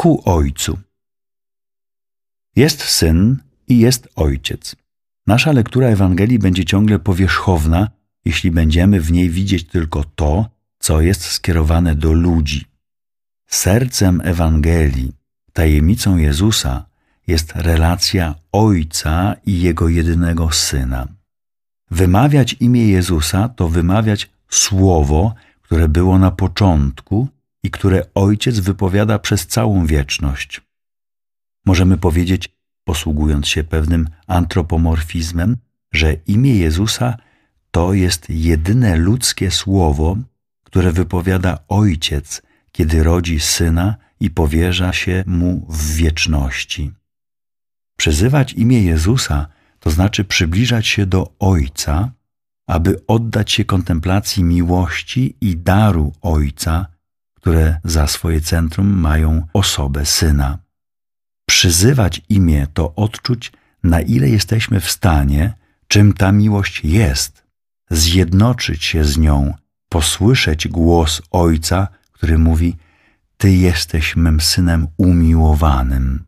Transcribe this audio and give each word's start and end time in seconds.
ku 0.00 0.22
Ojcu. 0.24 0.78
Jest 2.56 2.82
syn 2.82 3.36
i 3.68 3.78
jest 3.78 4.08
ojciec. 4.16 4.76
Nasza 5.26 5.52
lektura 5.52 5.86
Ewangelii 5.88 6.38
będzie 6.38 6.64
ciągle 6.64 6.98
powierzchowna, 6.98 7.90
jeśli 8.24 8.50
będziemy 8.50 9.00
w 9.00 9.12
niej 9.12 9.30
widzieć 9.30 9.64
tylko 9.64 10.04
to, 10.04 10.50
co 10.78 11.00
jest 11.00 11.22
skierowane 11.24 11.94
do 11.94 12.12
ludzi. 12.12 12.64
Sercem 13.46 14.20
Ewangelii, 14.24 15.12
tajemnicą 15.52 16.16
Jezusa 16.16 16.86
jest 17.26 17.52
relacja 17.54 18.34
Ojca 18.52 19.36
i 19.46 19.60
Jego 19.60 19.88
jedynego 19.88 20.50
Syna. 20.50 21.08
Wymawiać 21.90 22.56
imię 22.60 22.88
Jezusa 22.88 23.48
to 23.48 23.68
wymawiać 23.68 24.30
słowo, 24.48 25.34
które 25.62 25.88
było 25.88 26.18
na 26.18 26.30
początku 26.30 27.28
i 27.62 27.70
które 27.70 28.02
Ojciec 28.14 28.58
wypowiada 28.58 29.18
przez 29.18 29.46
całą 29.46 29.86
wieczność. 29.86 30.60
Możemy 31.66 31.98
powiedzieć, 31.98 32.48
posługując 32.84 33.48
się 33.48 33.64
pewnym 33.64 34.08
antropomorfizmem, 34.26 35.56
że 35.92 36.12
imię 36.26 36.56
Jezusa 36.56 37.16
to 37.70 37.92
jest 37.92 38.30
jedyne 38.30 38.96
ludzkie 38.96 39.50
słowo, 39.50 40.16
które 40.64 40.92
wypowiada 40.92 41.58
Ojciec, 41.68 42.42
kiedy 42.72 43.02
rodzi 43.02 43.40
Syna 43.40 43.96
i 44.20 44.30
powierza 44.30 44.92
się 44.92 45.24
Mu 45.26 45.66
w 45.68 45.94
wieczności. 45.94 46.92
Przyzywać 47.96 48.52
imię 48.52 48.82
Jezusa 48.82 49.46
to 49.80 49.90
znaczy 49.90 50.24
przybliżać 50.24 50.86
się 50.86 51.06
do 51.06 51.32
Ojca, 51.38 52.12
aby 52.66 53.06
oddać 53.06 53.52
się 53.52 53.64
kontemplacji 53.64 54.44
miłości 54.44 55.36
i 55.40 55.56
daru 55.56 56.12
Ojca, 56.22 56.86
które 57.48 57.80
za 57.84 58.06
swoje 58.06 58.40
centrum 58.40 58.86
mają 59.00 59.46
osobę 59.52 60.06
Syna. 60.06 60.58
Przyzywać 61.48 62.22
imię 62.28 62.66
to 62.74 62.94
odczuć, 62.94 63.52
na 63.84 64.00
ile 64.00 64.28
jesteśmy 64.28 64.80
w 64.80 64.90
stanie, 64.90 65.54
czym 65.86 66.12
ta 66.12 66.32
miłość 66.32 66.84
jest, 66.84 67.44
zjednoczyć 67.90 68.84
się 68.84 69.04
z 69.04 69.18
nią, 69.18 69.54
posłyszeć 69.88 70.68
głos 70.68 71.22
Ojca, 71.30 71.88
który 72.12 72.38
mówi: 72.38 72.76
Ty 73.36 73.52
jesteś 73.52 74.16
mym 74.16 74.40
synem 74.40 74.86
umiłowanym, 74.96 76.24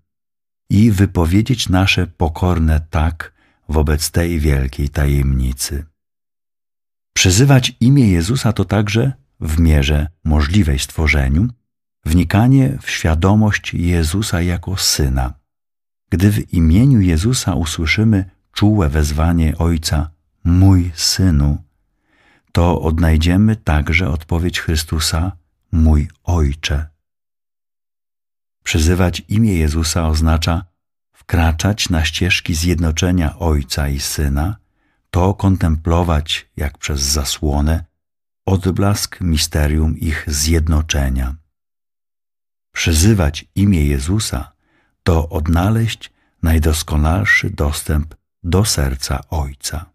i 0.71 0.91
wypowiedzieć 0.91 1.69
nasze 1.69 2.07
pokorne 2.07 2.81
tak 2.91 3.33
wobec 3.69 4.11
tej 4.11 4.39
wielkiej 4.39 4.89
tajemnicy. 4.89 5.85
Przyzywać 7.15 7.73
imię 7.81 8.09
Jezusa 8.09 8.53
to 8.53 8.65
także, 8.65 9.13
w 9.41 9.59
mierze 9.59 10.09
możliwej 10.25 10.79
stworzeniu, 10.79 11.49
wnikanie 12.05 12.79
w 12.83 12.91
świadomość 12.91 13.75
Jezusa 13.75 14.43
jako 14.43 14.77
Syna. 14.77 15.35
Gdy 16.11 16.31
w 16.31 16.55
imieniu 16.55 17.01
Jezusa 17.01 17.55
usłyszymy 17.55 18.31
czułe 18.53 18.89
wezwanie 18.89 19.59
Ojca, 19.59 20.11
mój 20.45 20.93
Synu, 20.95 21.65
to 22.53 22.81
odnajdziemy 22.81 23.57
także 23.57 24.09
odpowiedź 24.09 24.61
Chrystusa, 24.61 25.33
mój 25.73 26.09
Ojcze. 26.25 26.87
Przyzywać 28.63 29.23
imię 29.29 29.55
Jezusa 29.55 30.09
oznacza 30.09 30.65
wkraczać 31.13 31.89
na 31.91 32.05
ścieżki 32.05 32.55
zjednoczenia 32.55 33.39
Ojca 33.39 33.89
i 33.89 34.01
Syna, 34.01 34.57
to 35.11 35.35
kontemplować, 35.35 36.49
jak 36.57 36.79
przez 36.79 37.01
zasłonę, 37.01 37.85
odblask 38.51 39.21
misterium 39.21 39.99
ich 39.99 40.25
zjednoczenia. 40.27 41.37
Przyzywać 42.73 43.45
imię 43.55 43.87
Jezusa 43.87 44.53
to 45.03 45.29
odnaleźć 45.29 46.11
najdoskonalszy 46.43 47.51
dostęp 47.51 48.15
do 48.43 48.65
serca 48.65 49.21
Ojca. 49.31 49.91